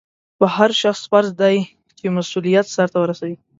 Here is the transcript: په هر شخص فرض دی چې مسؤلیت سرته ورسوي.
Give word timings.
په 0.39 0.45
هر 0.55 0.69
شخص 0.81 1.01
فرض 1.11 1.29
دی 1.41 1.57
چې 1.97 2.05
مسؤلیت 2.17 2.65
سرته 2.75 2.97
ورسوي. 2.99 3.35